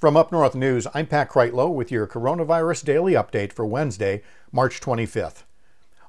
[0.00, 4.80] From Up North News, I'm Pat Kreitlow with your coronavirus daily update for Wednesday, March
[4.80, 5.42] 25th.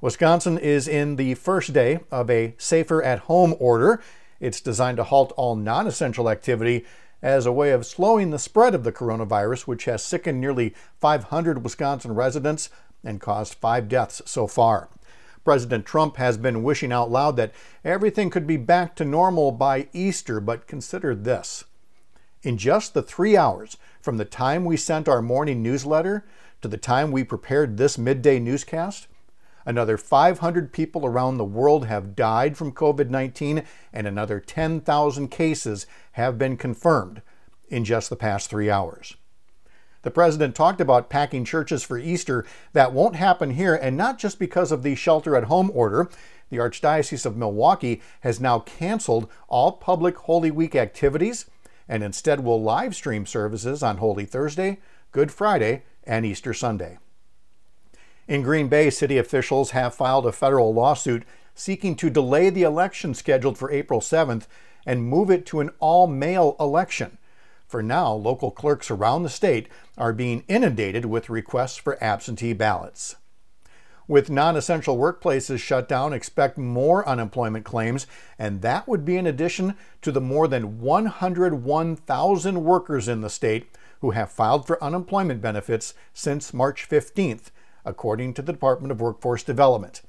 [0.00, 4.00] Wisconsin is in the first day of a safer at home order.
[4.38, 6.86] It's designed to halt all non essential activity
[7.20, 11.64] as a way of slowing the spread of the coronavirus, which has sickened nearly 500
[11.64, 12.70] Wisconsin residents
[13.02, 14.88] and caused five deaths so far.
[15.44, 17.52] President Trump has been wishing out loud that
[17.84, 21.64] everything could be back to normal by Easter, but consider this.
[22.42, 26.24] In just the three hours from the time we sent our morning newsletter
[26.62, 29.08] to the time we prepared this midday newscast,
[29.66, 33.62] another 500 people around the world have died from COVID 19
[33.92, 37.20] and another 10,000 cases have been confirmed
[37.68, 39.16] in just the past three hours.
[40.00, 42.46] The president talked about packing churches for Easter.
[42.72, 46.08] That won't happen here, and not just because of the shelter at home order.
[46.48, 51.44] The Archdiocese of Milwaukee has now canceled all public Holy Week activities
[51.90, 54.78] and instead will live stream services on Holy Thursday,
[55.10, 56.98] Good Friday, and Easter Sunday.
[58.28, 63.12] In Green Bay, city officials have filed a federal lawsuit seeking to delay the election
[63.12, 64.46] scheduled for April 7th
[64.86, 67.18] and move it to an all mail election.
[67.66, 73.16] For now, local clerks around the state are being inundated with requests for absentee ballots.
[74.10, 78.08] With non essential workplaces shut down, expect more unemployment claims,
[78.40, 83.68] and that would be in addition to the more than 101,000 workers in the state
[84.00, 87.52] who have filed for unemployment benefits since March 15th,
[87.84, 90.02] according to the Department of Workforce Development.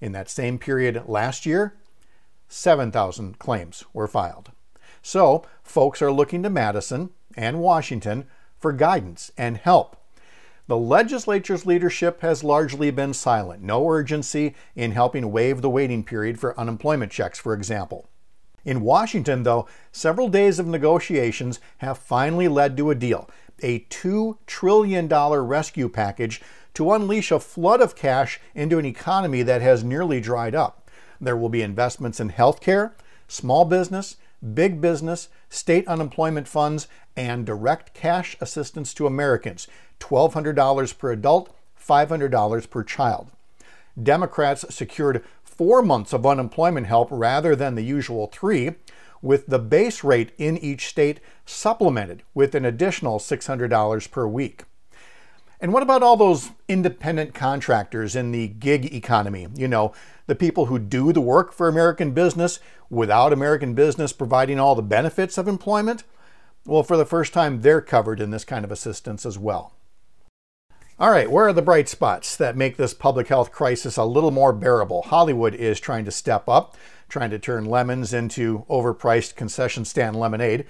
[0.00, 1.74] In that same period last year,
[2.48, 4.52] 7,000 claims were filed.
[5.02, 8.24] So, folks are looking to Madison and Washington
[8.58, 10.01] for guidance and help
[10.66, 13.62] the legislature's leadership has largely been silent.
[13.62, 18.08] No urgency in helping waive the waiting period for unemployment checks, for example.
[18.64, 23.28] In Washington, though, several days of negotiations have finally led to a deal
[23.62, 26.40] a $2 trillion rescue package
[26.74, 30.90] to unleash a flood of cash into an economy that has nearly dried up.
[31.20, 32.92] There will be investments in healthcare,
[33.28, 39.68] small business, big business, state unemployment funds, and direct cash assistance to Americans
[40.00, 43.30] $1,200 per adult, $500 per child.
[44.00, 48.72] Democrats secured four months of unemployment help rather than the usual three,
[49.20, 54.64] with the base rate in each state supplemented with an additional $600 per week.
[55.62, 59.46] And what about all those independent contractors in the gig economy?
[59.54, 59.94] You know,
[60.26, 62.58] the people who do the work for American business
[62.90, 66.02] without American business providing all the benefits of employment?
[66.66, 69.72] Well, for the first time, they're covered in this kind of assistance as well.
[70.98, 74.32] All right, where are the bright spots that make this public health crisis a little
[74.32, 75.02] more bearable?
[75.02, 76.76] Hollywood is trying to step up,
[77.08, 80.66] trying to turn lemons into overpriced concession stand lemonade.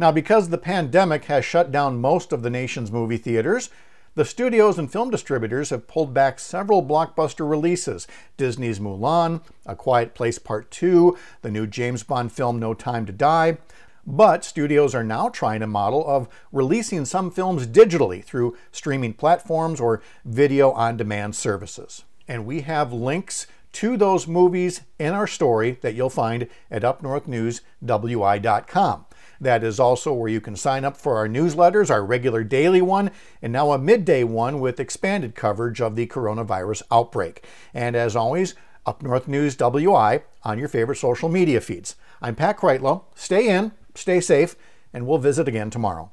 [0.00, 3.70] Now, because the pandemic has shut down most of the nation's movie theaters,
[4.14, 8.06] the studios and film distributors have pulled back several blockbuster releases
[8.36, 13.12] Disney's Mulan, A Quiet Place Part 2, the new James Bond film No Time to
[13.12, 13.56] Die.
[14.06, 19.80] But studios are now trying a model of releasing some films digitally through streaming platforms
[19.80, 22.04] or video on demand services.
[22.28, 29.06] And we have links to those movies in our story that you'll find at upnorthnewswi.com.
[29.40, 33.10] That is also where you can sign up for our newsletters, our regular daily one,
[33.42, 37.44] and now a midday one with expanded coverage of the coronavirus outbreak.
[37.74, 38.54] And as always,
[38.86, 41.96] Up North News WI on your favorite social media feeds.
[42.20, 43.04] I'm Pat Kreitlow.
[43.14, 44.54] Stay in, stay safe,
[44.92, 46.12] and we'll visit again tomorrow.